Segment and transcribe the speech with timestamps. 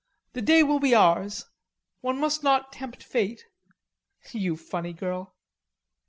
[0.33, 1.45] The day will be ours.
[1.99, 3.45] One must not tempt fate."
[4.31, 5.35] "You funny girl."